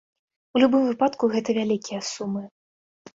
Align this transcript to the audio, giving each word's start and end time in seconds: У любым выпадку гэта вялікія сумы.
У 0.55 0.61
любым 0.61 0.87
выпадку 0.87 1.29
гэта 1.33 1.49
вялікія 1.59 1.99
сумы. 2.11 2.43